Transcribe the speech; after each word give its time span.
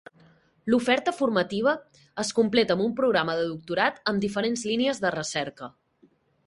L'oferta 0.73 1.13
formativa 1.17 1.73
es 2.25 2.33
completa 2.39 2.77
amb 2.79 2.85
un 2.89 2.97
programa 3.03 3.39
de 3.41 3.47
doctorat 3.53 4.03
amb 4.13 4.27
diferents 4.27 4.69
línies 4.73 5.05
de 5.07 5.15
recerca. 5.21 5.73